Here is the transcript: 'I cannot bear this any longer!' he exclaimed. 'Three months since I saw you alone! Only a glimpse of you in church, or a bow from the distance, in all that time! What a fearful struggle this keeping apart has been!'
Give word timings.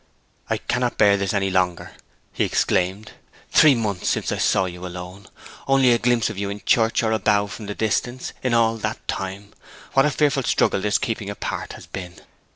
'I 0.49 0.57
cannot 0.57 0.97
bear 0.97 1.15
this 1.15 1.31
any 1.31 1.51
longer!' 1.51 1.91
he 2.33 2.43
exclaimed. 2.43 3.11
'Three 3.51 3.75
months 3.75 4.09
since 4.09 4.31
I 4.31 4.39
saw 4.39 4.65
you 4.65 4.83
alone! 4.83 5.27
Only 5.67 5.91
a 5.91 5.99
glimpse 5.99 6.27
of 6.27 6.39
you 6.39 6.49
in 6.49 6.63
church, 6.65 7.03
or 7.03 7.11
a 7.11 7.19
bow 7.19 7.45
from 7.45 7.67
the 7.67 7.75
distance, 7.75 8.33
in 8.41 8.55
all 8.55 8.77
that 8.77 9.07
time! 9.07 9.53
What 9.93 10.07
a 10.07 10.09
fearful 10.09 10.41
struggle 10.41 10.81
this 10.81 10.97
keeping 10.97 11.29
apart 11.29 11.73
has 11.73 11.85
been!' 11.85 12.15